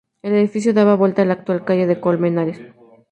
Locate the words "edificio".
0.33-0.73